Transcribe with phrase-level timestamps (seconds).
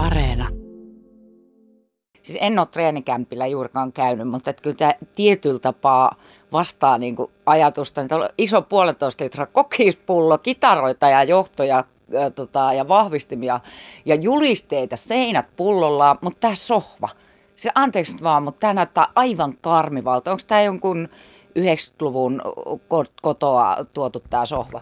[0.00, 0.48] Areena.
[2.22, 6.14] Siis en ole treenikämpillä juurikaan käynyt, mutta että kyllä tämä tietyllä tapaa
[6.52, 8.00] vastaa niin kuin ajatusta.
[8.00, 13.60] Että on iso puolentoista litraa kokispullo, kitaroita ja johtoja ja, tota, ja vahvistimia
[14.04, 17.08] ja julisteita, seinät pullollaan, mutta tämä sohva.
[17.54, 20.30] Se, anteeksi vaan, mutta tämä näyttää aivan karmivalta.
[20.30, 21.08] Onko tämä jonkun
[21.58, 22.42] 90-luvun
[23.22, 24.80] kotoa tuotu tämä sohva?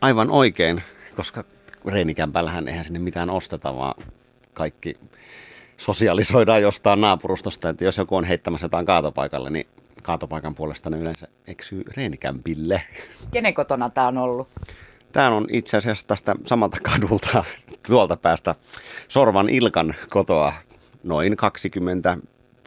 [0.00, 0.82] Aivan oikein,
[1.16, 1.44] koska
[1.86, 3.94] reenikämpällähän eihän sinne mitään osteta, vaan
[4.54, 4.96] kaikki
[5.76, 9.66] sosialisoidaan jostain naapurustosta, että jos joku on heittämässä jotain kaatopaikalle, niin
[10.02, 12.82] kaatopaikan puolesta ne yleensä eksyy reenikämpille.
[13.32, 14.48] Kenen kotona tämä on ollut?
[15.12, 17.44] Tämä on itse asiassa tästä samalta kadulta
[17.86, 18.54] tuolta päästä
[19.08, 20.52] Sorvan Ilkan kotoa
[21.04, 22.18] noin 20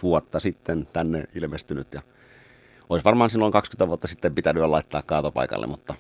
[0.04, 2.02] vuotta sitten tänne ilmestynyt ja
[2.90, 5.94] olisi varmaan silloin 20 vuotta sitten pitänyt laittaa kaatopaikalle, mutta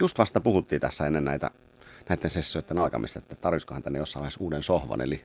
[0.00, 1.50] just vasta puhuttiin tässä ennen näitä,
[2.08, 5.24] näiden sessioiden alkamista, että tarvitsikohan tänne jossain vaiheessa uuden sohvan, eli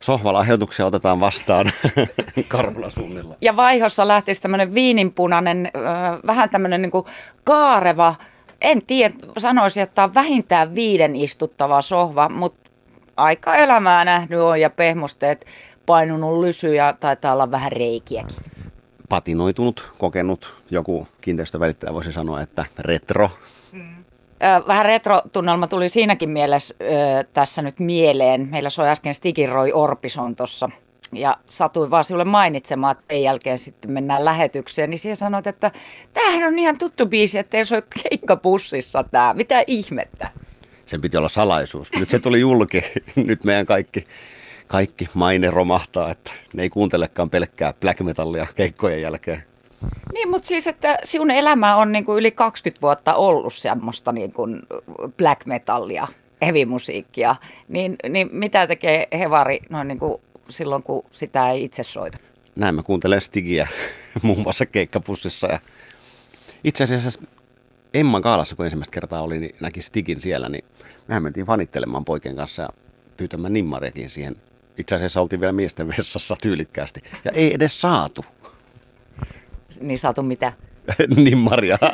[0.00, 1.66] sohvalahjoituksia otetaan vastaan
[2.48, 3.36] Karhula suunnilla.
[3.40, 5.70] Ja vaihossa lähtisi tämmöinen viininpunainen,
[6.26, 7.04] vähän tämmöinen niin
[7.44, 8.14] kaareva,
[8.60, 12.70] en tiedä, sanoisin, että tämä on vähintään viiden istuttava sohva, mutta
[13.16, 15.46] aika elämää nähnyt on ja pehmosteet
[15.86, 18.36] painunut lysy ja taitaa olla vähän reikiäkin.
[19.08, 23.30] Patinoitunut, kokenut, joku kiinteistövälittäjä voisi sanoa, että retro.
[23.72, 24.04] Mm.
[24.66, 26.74] Vähän retrotunnelma tuli siinäkin mielessä
[27.32, 28.48] tässä nyt mieleen.
[28.50, 30.70] Meillä soi äsken Stigin Roy Orpison tuossa
[31.12, 35.70] ja satuin vaan sinulle mainitsemaan, että ei jälkeen sitten mennään lähetykseen, niin siellä sanoit, että
[36.12, 39.34] tämähän on ihan tuttu biisi, että ei soi keikkapussissa tämä.
[39.36, 40.30] Mitä ihmettä?
[40.86, 41.92] Sen piti olla salaisuus.
[41.98, 42.82] Nyt se tuli julki.
[43.16, 44.06] Nyt meidän kaikki,
[44.66, 49.44] kaikki maine romahtaa, että ne ei kuuntelekaan pelkkää black metallia keikkojen jälkeen.
[50.12, 54.32] Niin, mutta siis, että sinun elämä on niin kuin yli 20 vuotta ollut semmoista niin
[54.32, 54.62] kuin
[55.16, 56.08] black metallia,
[56.42, 57.36] heavy-musiikkia,
[57.68, 62.18] niin, niin mitä tekee Hevari noin niin kuin silloin, kun sitä ei itse soita?
[62.56, 63.68] Näin mä kuuntelen Stigiä
[64.22, 65.58] muun muassa keikkapussissa ja
[66.64, 67.20] itse asiassa
[67.94, 70.64] Emman kaalassa, kun ensimmäistä kertaa oli, niin näki Stigin siellä, niin
[71.08, 72.68] mehän mentiin fanittelemaan poikien kanssa ja
[73.16, 74.36] pyytämään nimmariakin siihen.
[74.78, 78.24] Itse asiassa oltiin vielä miesten vessassa tyylikkäästi ja ei edes saatu.
[79.80, 80.52] Niin saatu mitä?
[81.16, 81.78] Nimmaria.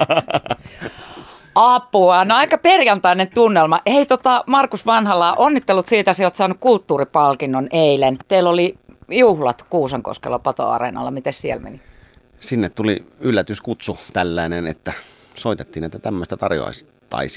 [1.54, 3.80] Apua, no aika perjantainen tunnelma.
[3.86, 8.18] Hei tota, Markus Vanhala, onnittelut siitä, että olet saanut kulttuuripalkinnon eilen.
[8.28, 8.78] Teillä oli
[9.08, 11.80] juhlat Kuusankoskella Pato-areenalla, miten siellä meni?
[12.40, 14.92] Sinne tuli yllätyskutsu tällainen, että
[15.34, 16.86] soitettiin, että tämmöistä tarjoaisi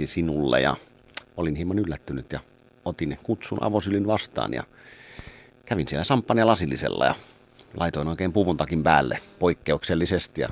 [0.06, 0.76] sinulle ja
[1.38, 2.40] olin hieman yllättynyt ja
[2.86, 4.64] otin kutsun avosylin vastaan ja
[5.66, 7.16] kävin siellä sampania lasillisella ja
[7.78, 10.50] laitoin oikein puvuntakin päälle poikkeuksellisesti ja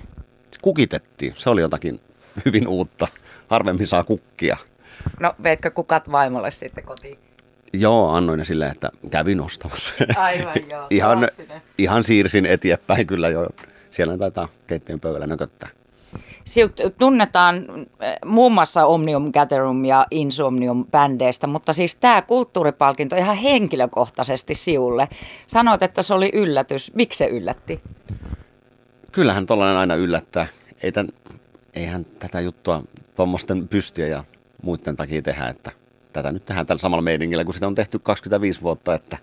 [0.61, 1.34] kukitettiin.
[1.38, 2.00] Se oli jotakin
[2.45, 3.07] hyvin uutta.
[3.47, 4.57] Harvemmin saa kukkia.
[5.19, 7.19] No veitkö kukat vaimolle sitten kotiin?
[7.73, 9.94] Joo, annoin ne silleen, että kävin ostamassa.
[10.16, 11.28] Aivan joo, ihan,
[11.78, 13.50] ihan siirsin eteenpäin kyllä jo.
[13.91, 15.69] Siellä taitaa keittiön pöydällä nököttää.
[16.46, 17.66] Siut tunnetaan
[18.00, 25.07] eh, muun muassa Omnium Gatherum ja Insomnium bändeistä, mutta siis tämä kulttuuripalkinto ihan henkilökohtaisesti siulle.
[25.47, 26.94] Sanoit, että se oli yllätys.
[26.94, 27.81] Miksi se yllätti?
[29.12, 30.47] Kyllähän tollainen aina yllättää.
[30.84, 31.12] Ei tämän,
[31.73, 32.84] eihän tätä juttua
[33.16, 34.23] tuommoisten pystiä ja
[34.62, 35.72] muiden takia tehdä, että
[36.13, 39.18] tätä nyt tehdään tällä samalla meiningillä, kun sitä on tehty 25 vuotta, että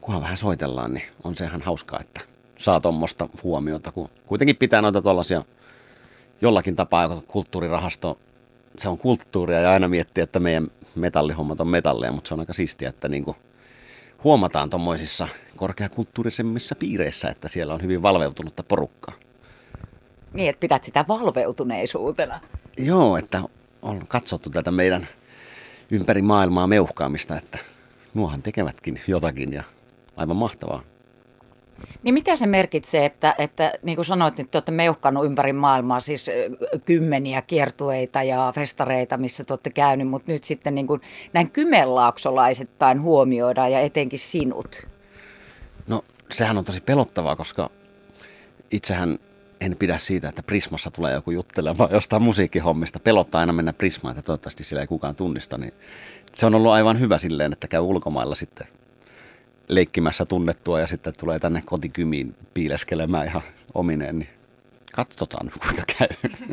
[0.00, 2.20] kunhan vähän soitellaan, niin on se ihan hauskaa, että
[2.58, 5.44] saa tuommoista huomiota, kun kuitenkin pitää noita tuollaisia
[6.42, 8.18] jollakin tapaa kulttuurirahasto,
[8.78, 12.52] se on kulttuuria ja aina miettii, että meidän metallihommat on metalleja, mutta se on aika
[12.52, 13.36] siistiä, että niin kuin
[14.24, 19.14] huomataan tuommoisissa korkeakulttuurisemmissa piireissä, että siellä on hyvin valveutunutta porukkaa.
[20.32, 22.40] Niin, että pidät sitä valveutuneisuutena.
[22.78, 23.42] Joo, että
[23.82, 25.08] on katsottu tätä meidän
[25.90, 27.58] ympäri maailmaa meuhkaamista, että
[28.14, 29.62] nuohan tekevätkin jotakin ja
[30.16, 30.82] aivan mahtavaa.
[32.02, 36.00] Niin mitä se merkitsee, että, että niin kuin sanoit, että te olette meuhkannut ympäri maailmaa,
[36.00, 36.30] siis
[36.84, 41.00] kymmeniä kiertueita ja festareita, missä te olette käynyt, mutta nyt sitten niin kuin
[41.32, 44.86] näin kymenlaaksolaisittain huomioidaan ja etenkin sinut?
[45.86, 47.70] No sehän on tosi pelottavaa, koska
[48.70, 49.18] itsehän
[49.60, 53.00] en pidä siitä, että Prismassa tulee joku juttelemaan jostain musiikkihommista.
[53.00, 55.58] Pelottaa aina mennä Prismaan, että toivottavasti siellä ei kukaan tunnista.
[55.58, 55.72] Niin
[56.34, 58.66] se on ollut aivan hyvä silleen, että käy ulkomailla sitten
[59.74, 63.42] leikkimässä tunnettua ja sitten tulee tänne kotikymiin piileskelemään ihan
[63.74, 64.28] omineen, niin
[64.92, 66.08] katsotaan kuinka käy.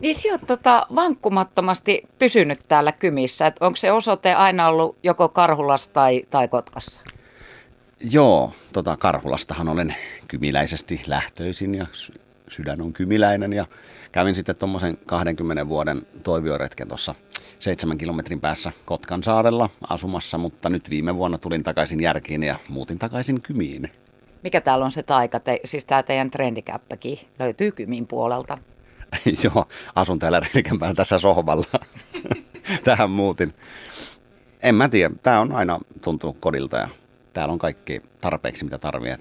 [0.00, 3.46] Niin sinä olet tota, vankkumattomasti pysynyt täällä kymissä.
[3.46, 7.02] Et onko se osoite aina ollut joko Karhulassa tai, tai Kotkassa?
[8.10, 9.96] Joo, tota Karhulastahan olen
[10.28, 11.86] kymiläisesti lähtöisin ja
[12.48, 13.66] sydän on kymiläinen ja
[14.12, 17.14] kävin sitten tuommoisen 20 vuoden toivioretken tuossa
[17.58, 22.98] seitsemän kilometrin päässä Kotkan saarella asumassa, mutta nyt viime vuonna tulin takaisin järkiin ja muutin
[22.98, 23.90] takaisin Kymiin.
[24.42, 25.40] Mikä täällä on se taika?
[25.40, 28.58] Te, siis tämä teidän trendikäppäkin löytyy Kymin puolelta.
[29.44, 31.80] Joo, asun täällä Reikämpään tässä sohvalla.
[32.84, 33.54] Tähän muutin.
[34.62, 36.88] En mä tiedä, tämä on aina tuntunut kodilta ja
[37.32, 39.14] täällä on kaikki tarpeeksi mitä tarvii.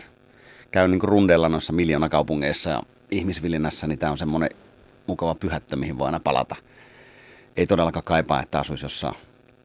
[0.71, 2.81] Käyn niin rundeilla noissa miljoonakaupungeissa ja
[3.11, 4.49] ihmisvilinnässä, niin tämä on semmoinen
[5.07, 6.55] mukava pyhättö, mihin voi aina palata.
[7.57, 9.15] Ei todellakaan kaipaa, että asuisi jossain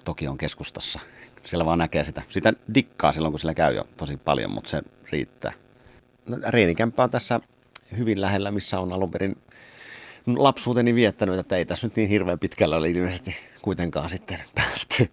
[0.04, 1.00] Tokion keskustassa.
[1.44, 2.22] Siellä vaan näkee sitä.
[2.28, 5.52] Sitä dikkaa silloin, kun siellä käy jo tosi paljon, mutta se riittää.
[6.26, 7.40] No, Reinikämppä on tässä
[7.96, 9.36] hyvin lähellä, missä on alun perin
[10.26, 15.08] lapsuuteni viettänyt, että ei tässä nyt niin hirveän pitkällä ole ilmeisesti kuitenkaan sitten päästy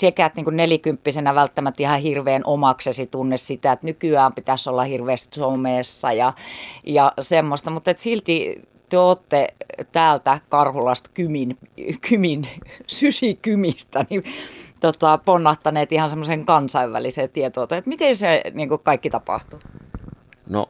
[0.00, 5.38] sekä että niin nelikymppisenä välttämättä ihan hirveän omaksesi tunne sitä, että nykyään pitäisi olla hirveästi
[5.38, 6.32] somessa ja,
[6.86, 9.48] ja semmoista, mutta että silti te olette
[9.92, 11.58] täältä Karhulasta Kymin,
[12.08, 12.48] Kymin
[12.86, 14.24] sysikymistä, niin
[14.80, 19.60] tota, ponnahtaneet ihan semmoisen kansainväliseen tietoon, että miten se niin kuin kaikki tapahtuu?
[20.48, 20.68] No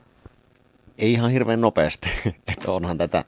[0.98, 2.08] ei ihan hirveän nopeasti,
[2.52, 3.24] että onhan tätä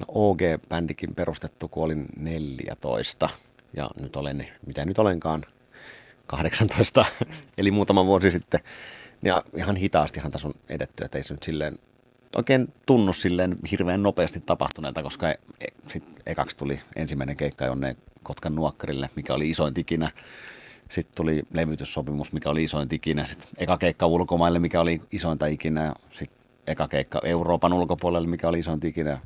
[0.00, 3.28] no OG-bändikin perustettu, kun olin 14
[3.76, 5.44] ja nyt olen, mitä nyt olenkaan,
[6.26, 7.04] 18,
[7.58, 8.60] eli muutama vuosi sitten.
[9.22, 11.78] Ja ihan hitaastihan tässä on edetty, että ei se nyt silleen
[12.36, 17.96] oikein tunnu silleen hirveän nopeasti tapahtuneelta, koska e, e, sit ekaksi tuli ensimmäinen keikka jonne
[18.22, 20.10] Kotkan nuokkarille, mikä oli isoin tikinä.
[20.88, 23.26] Sitten tuli levytyssopimus, mikä oli isoin ikinä.
[23.26, 25.94] Sitten eka keikka ulkomaille, mikä oli isointa ikinä.
[26.12, 29.18] Sitten eka keikka Euroopan ulkopuolelle, mikä oli isoin ikinä.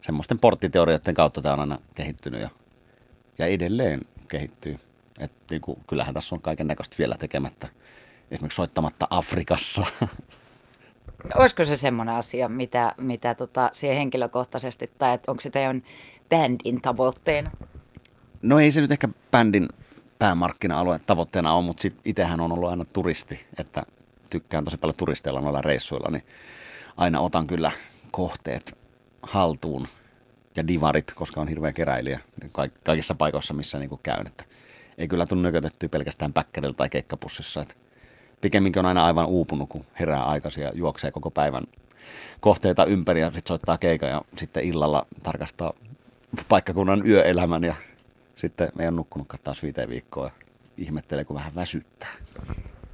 [0.00, 2.50] Semmoisten porttiteorioiden kautta tämä on aina kehittynyt ja,
[3.38, 4.78] ja edelleen kehittyy.
[5.18, 7.68] Et, niin kuin, kyllähän tässä on kaiken näköistä vielä tekemättä.
[8.30, 9.86] Esimerkiksi soittamatta Afrikassa.
[11.34, 15.82] Olisiko se semmoinen asia, mitä, mitä tota, siihen henkilökohtaisesti, tai että onko se teidän
[16.28, 17.50] bändin tavoitteena?
[18.42, 19.68] No ei se nyt ehkä bändin
[20.18, 23.82] päämarkkina-alue tavoitteena on, mutta itsehän on ollut aina turisti, että
[24.30, 26.24] tykkään tosi paljon turisteilla noilla reissuilla, niin
[26.96, 27.72] aina otan kyllä
[28.10, 28.78] kohteet
[29.22, 29.88] haltuun
[30.56, 32.20] ja divarit, koska on hirveä keräilijä
[32.84, 34.26] kaikissa paikoissa, missä niin käyn.
[34.26, 34.44] Että
[34.98, 37.62] ei kyllä tule nökötettyä pelkästään päkkärillä tai keikkapussissa.
[37.62, 37.74] Että
[38.40, 41.64] pikemminkin on aina aivan uupunut, kun herää aikaisin ja juoksee koko päivän
[42.40, 45.72] kohteita ympäri ja sitten soittaa keikan ja sitten illalla tarkastaa
[46.48, 47.74] paikkakunnan yöelämän ja
[48.36, 50.32] sitten me ei ole nukkunutkaan taas viiteen viikkoa ja
[50.76, 52.12] ihmettelee, kun vähän väsyttää.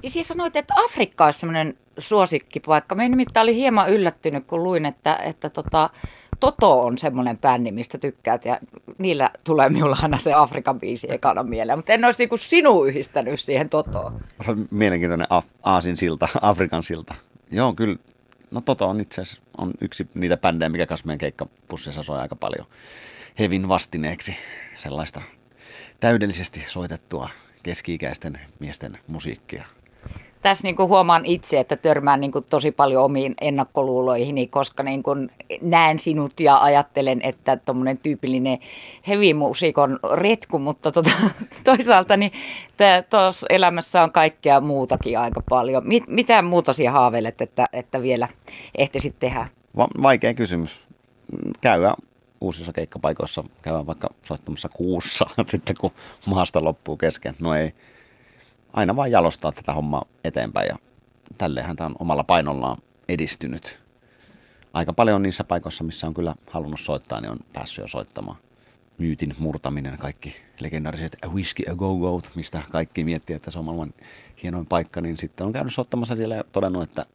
[0.03, 2.95] Ja siis sanoit, että Afrikka olisi semmoinen suosikkipaikka.
[2.95, 5.89] Me nimittäin oli hieman yllättynyt, kun luin, että, että tota,
[6.39, 8.59] Toto on semmoinen bändi, mistä tykkäät ja
[8.97, 13.39] niillä tulee minulla aina se Afrikan biisi ekana mieleen, mutta en olisi niinku sinua yhdistänyt
[13.39, 14.21] siihen Totoon.
[14.71, 15.27] Mielenkiintoinen
[15.63, 17.15] Aasin silta, Afrikan silta.
[17.51, 17.97] Joo, kyllä.
[18.51, 22.35] No Toto on itse asiassa on yksi niitä bändejä, mikä kanssa meidän keikkapussissa soi aika
[22.35, 22.65] paljon
[23.39, 24.35] hevin vastineeksi
[24.75, 25.21] sellaista
[25.99, 27.29] täydellisesti soitettua
[27.63, 29.65] keski-ikäisten miesten musiikkia
[30.45, 35.03] tässä niin kuin huomaan itse, että törmään niin kuin tosi paljon omiin ennakkoluuloihini, koska niin
[35.03, 35.31] kuin
[35.61, 38.59] näen sinut ja ajattelen, että tuommoinen tyypillinen
[39.07, 41.09] heavy-musiikon retku, mutta tota,
[41.63, 42.31] toisaalta niin
[43.09, 45.87] tuossa elämässä on kaikkea muutakin aika paljon.
[45.87, 48.27] Mit, mitä muuta siellä haaveilet, että, että vielä
[48.77, 49.47] ehtisit tehdä?
[49.77, 50.79] Va- vaikea kysymys.
[51.61, 51.93] Käyä
[52.41, 55.91] uusissa keikkapaikoissa, käydään vaikka soittamassa kuussa sitten, kun
[56.25, 57.35] maasta loppuu kesken.
[57.39, 57.73] No ei,
[58.75, 60.75] aina vaan jalostaa tätä hommaa eteenpäin ja
[61.37, 62.77] tälleenhän tämä on omalla painollaan
[63.09, 63.79] edistynyt.
[64.73, 68.37] Aika paljon niissä paikoissa, missä on kyllä halunnut soittaa, niin on päässyt jo soittamaan.
[68.97, 73.93] Myytin murtaminen, kaikki legendaariset Whiskey A Go Go, mistä kaikki miettii, että se on maailman
[74.43, 77.05] hienoin paikka, niin sitten on käynyt soittamassa siellä ja todennut, että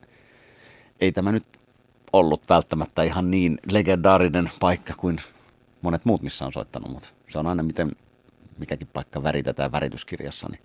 [1.00, 1.44] ei tämä nyt
[2.12, 5.20] ollut välttämättä ihan niin legendaarinen paikka kuin
[5.82, 7.92] monet muut, missä on soittanut, mutta se on aina miten
[8.58, 10.60] mikäkin paikka väritetään värityskirjassa, niin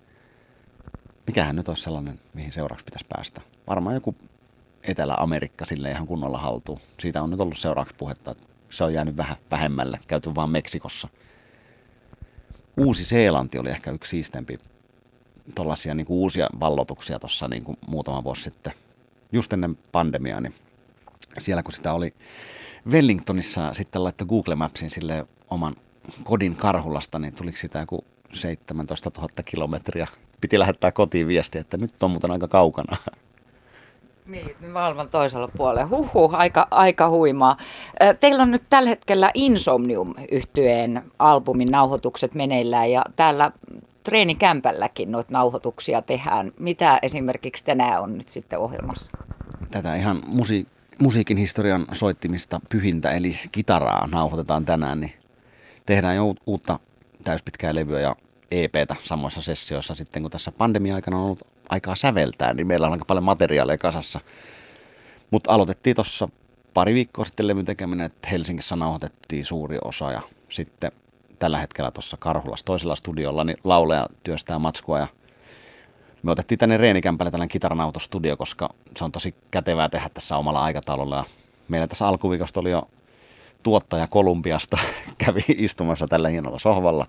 [1.26, 3.40] mikähän nyt olisi sellainen, mihin seuraavaksi pitäisi päästä.
[3.66, 4.14] Varmaan joku
[4.82, 6.80] Etelä-Amerikka sille ihan kunnolla haltuu.
[7.00, 11.08] Siitä on nyt ollut seuraavaksi puhetta, että se on jäänyt vähän vähemmälle, käyty vaan Meksikossa.
[12.76, 14.58] Uusi-Seelanti oli ehkä yksi siistempi
[15.54, 18.72] tuollaisia niin uusia vallotuksia tuossa niin kuin muutama vuosi sitten.
[19.32, 20.54] Just ennen pandemiaa, niin
[21.38, 22.14] siellä kun sitä oli
[22.90, 25.76] Wellingtonissa sitten laittoi Google Mapsin sille oman
[26.24, 30.06] kodin Karhulasta, niin tuliko sitä joku 17 000 kilometriä
[30.40, 32.96] piti lähettää kotiin viestiä, että nyt on muuten aika kaukana.
[34.26, 35.88] Niin, maailman toisella puolella.
[35.88, 37.56] Huhhuh, aika, aika huimaa.
[38.20, 43.50] Teillä on nyt tällä hetkellä insomnium yhtyeen albumin nauhoitukset meneillään ja täällä
[44.04, 46.52] treenikämpälläkin noita nauhoituksia tehdään.
[46.58, 49.10] Mitä esimerkiksi tänään on nyt sitten ohjelmassa?
[49.70, 50.66] Tätä ihan musi-
[50.98, 55.12] musiikin historian soittimista pyhintä eli kitaraa nauhoitetaan tänään, niin
[55.86, 56.78] tehdään jo uutta
[57.24, 58.16] täyspitkää levyä ja
[58.50, 63.04] EPtä samoissa sessioissa sitten, kun tässä pandemia-aikana on ollut aikaa säveltää, niin meillä on aika
[63.04, 64.20] paljon materiaaleja kasassa.
[65.30, 66.28] Mutta aloitettiin tuossa
[66.74, 70.92] pari viikkoa sitten levyn tekeminen, että Helsingissä nauhoitettiin suuri osa ja sitten
[71.38, 75.06] tällä hetkellä tuossa Karhulassa toisella studiolla niin lauleja työstää matskua ja
[76.22, 81.16] me otettiin tänne Reenikämpälle tällainen kitaranautostudio, koska se on tosi kätevää tehdä tässä omalla aikataululla.
[81.16, 81.24] Ja
[81.68, 82.88] meillä tässä alkuviikosta oli jo
[83.62, 84.78] tuottaja Kolumbiasta
[85.18, 87.06] kävi istumassa tällä hienolla sohvalla.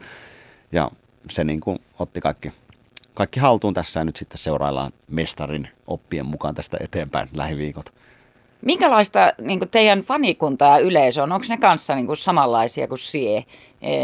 [0.72, 0.92] Ja
[1.30, 2.52] se niin kuin otti kaikki,
[3.14, 7.94] kaikki haltuun tässä ja nyt sitten seuraillaan mestarin oppien mukaan tästä eteenpäin lähiviikot.
[8.62, 11.32] Minkälaista niin kuin teidän fanikunta ja yleisö on?
[11.32, 13.46] Onko ne kanssa niin kuin samanlaisia kuin sie
[13.82, 13.96] e,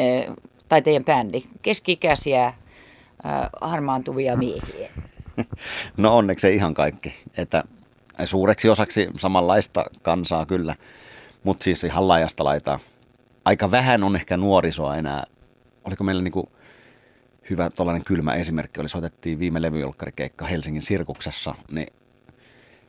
[0.69, 1.43] tai teidän bändi?
[1.61, 2.53] Keski-ikäisiä, äh,
[3.61, 4.89] harmaantuvia miehiä?
[5.97, 7.13] No onneksi ei ihan kaikki.
[7.37, 7.63] Että
[8.25, 10.75] suureksi osaksi samanlaista kansaa kyllä,
[11.43, 12.79] mutta siis ihan laajasta laitaa.
[13.45, 15.23] Aika vähän on ehkä nuorisoa enää.
[15.83, 16.51] Oliko meillä niinku
[17.49, 21.93] hyvä tuollainen kylmä esimerkki, oli soitettiin viime levyjulkkarikeikka Helsingin Sirkuksessa, niin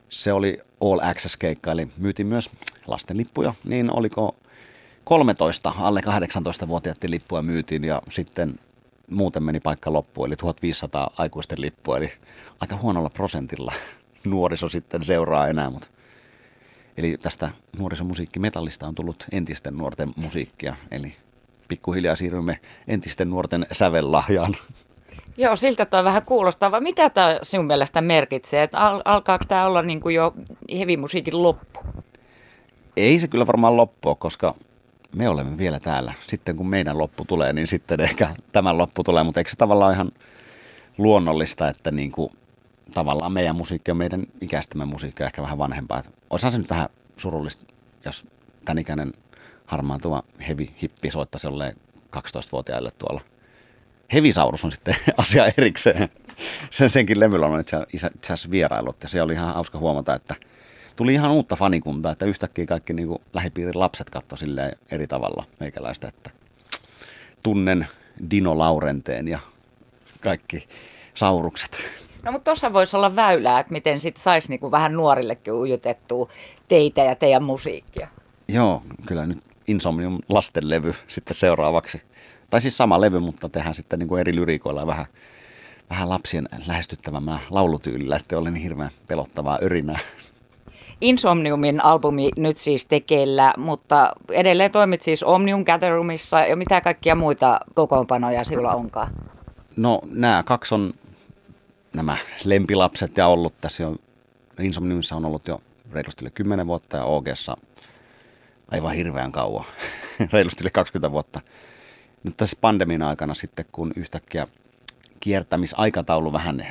[0.08, 2.50] se oli All Access-keikka, eli myytiin myös
[2.86, 4.36] lastenlippuja, niin oliko
[5.04, 8.60] 13 alle 18-vuotiaiden lippuja myytiin ja sitten
[9.10, 12.12] muuten meni paikka loppuun, eli 1500 aikuisten lippua, eli
[12.60, 13.72] aika huonolla prosentilla
[14.24, 15.88] nuoriso sitten seuraa enää, mutta
[16.96, 21.16] Eli tästä nuorisomusiikkimetallista on tullut entisten nuorten musiikkia, eli
[21.68, 24.56] pikkuhiljaa siirrymme entisten nuorten sävellahjaan.
[25.36, 26.70] Joo, siltä toi vähän kuulostaa.
[26.70, 28.62] Vai mitä tämä sinun mielestä merkitsee?
[28.62, 30.34] Että al- alkaako tämä olla niin kuin jo
[30.78, 31.80] hevimusiikin loppu?
[32.96, 34.54] Ei se kyllä varmaan loppua, koska
[35.16, 36.14] me olemme vielä täällä.
[36.28, 39.22] Sitten kun meidän loppu tulee, niin sitten ehkä tämän loppu tulee.
[39.22, 40.12] Mutta eikö se tavallaan ihan
[40.98, 42.30] luonnollista, että niin kuin,
[42.94, 46.02] tavallaan meidän musiikki on meidän ikäistämme musiikki ehkä vähän vanhempaa.
[46.30, 47.64] Osa se nyt vähän surullista,
[48.04, 48.26] jos
[48.64, 49.12] tämän ikäinen
[49.66, 51.76] harmaantuva hevi hippi soittaisi jolleen
[52.16, 53.20] 12-vuotiaille tuolla.
[54.12, 56.08] Hevisaurus on sitten asia erikseen.
[56.70, 57.76] Sen, senkin levyllä on itse
[58.24, 60.34] asiassa vierailut ja se oli ihan hauska huomata, että
[60.96, 65.44] tuli ihan uutta fanikuntaa, että yhtäkkiä kaikki niin kuin lähipiirin lapset katsoi silleen eri tavalla
[65.60, 66.30] meikäläistä, että
[67.42, 67.86] tunnen
[68.30, 69.38] Dino Laurenteen ja
[70.20, 70.68] kaikki
[71.14, 71.78] saurukset.
[72.22, 76.28] No mutta tuossa voisi olla väylää, että miten sitten saisi niinku vähän nuorillekin ujutettua
[76.68, 78.08] teitä ja teidän musiikkia.
[78.48, 82.02] Joo, kyllä nyt Insomnium lastenlevy sitten seuraavaksi.
[82.50, 85.06] Tai siis sama levy, mutta tehdään sitten niin kuin eri lyriikoilla vähän,
[85.90, 89.98] vähän lapsien lähestyttävämmää laulutyylillä, että oli niin hirveän pelottavaa örinää.
[91.00, 97.60] Insomniumin albumi nyt siis tekeillä, mutta edelleen toimit siis Omnium Gatherumissa ja mitä kaikkia muita
[97.74, 99.10] kokoonpanoja sinulla onkaan?
[99.76, 100.94] No nämä kaksi on
[101.94, 103.96] nämä lempilapset ja ollut tässä jo,
[104.60, 105.60] Insomniumissa on ollut jo
[105.92, 107.56] reilusti yli 10 vuotta ja OGssa
[108.74, 109.64] aivan hirveän kauan,
[110.32, 111.40] reilusti yli 20 vuotta.
[112.24, 114.46] Nyt tässä pandemian aikana sitten, kun yhtäkkiä
[115.20, 116.66] kiertämisaikataulu vähän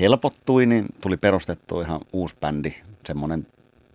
[0.00, 2.72] helpottui, niin tuli perustettu ihan uusi bändi,
[3.06, 3.46] semmoinen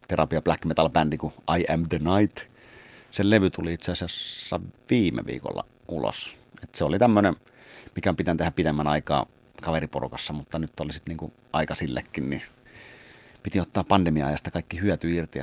[0.08, 2.38] terapia black metal bändi kuin I Am The Night.
[3.12, 6.36] Sen levy tuli itse asiassa viime viikolla ulos.
[6.64, 7.36] Et se oli tämmöinen,
[7.96, 9.26] mikä pitää tehdä pidemmän aikaa
[9.62, 12.42] kaveriporukassa, mutta nyt oli sitten niinku aika sillekin, niin
[13.44, 15.40] piti ottaa pandemia-ajasta kaikki hyöty irti.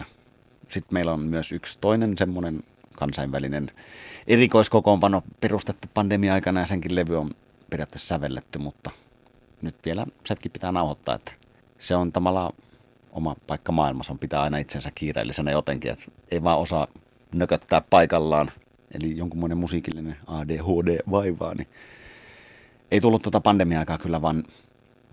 [0.69, 3.71] Sitten meillä on myös yksi toinen semmoinen kansainvälinen
[4.27, 7.31] erikoiskokoonpano perustettu pandemia-aikana ja senkin levy on
[7.71, 8.91] periaatteessa sävelletty, mutta
[9.63, 11.33] nyt vielä sekin pitää nauhoittaa, että
[11.79, 12.53] se on tavallaan
[13.13, 16.87] oma paikka maailmassa, on pitää aina itsensä kiireellisenä jotenkin, että ei vaan osaa
[17.33, 18.53] nököttää paikallaan,
[18.95, 21.69] eli jonkunmoinen musiikillinen ADHD vaivaa, niin
[22.91, 24.45] ei tullut tuota pandemia-aikaa kyllä vaan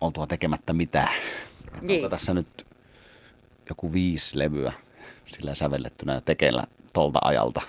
[0.01, 1.13] oltua tekemättä mitään.
[1.81, 2.09] Niin.
[2.09, 2.65] tässä nyt
[3.69, 4.73] joku viisi levyä
[5.33, 6.63] sillä sävellettynä ja tekeillä
[6.93, 7.61] tolta ajalta.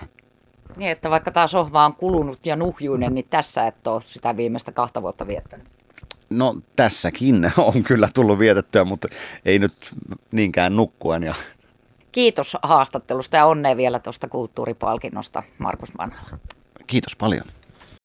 [0.75, 4.71] Niin, että vaikka tämä sohva on kulunut ja nuhjuinen, niin tässä et ole sitä viimeistä
[4.71, 5.67] kahta vuotta viettänyt.
[6.29, 9.07] No tässäkin on kyllä tullut vietettyä, mutta
[9.45, 9.95] ei nyt
[10.31, 11.23] niinkään nukkuen.
[11.23, 11.35] Ja...
[12.11, 16.37] Kiitos haastattelusta ja onnea vielä tuosta kulttuuripalkinnosta, Markus Vanhala.
[16.87, 17.45] Kiitos paljon.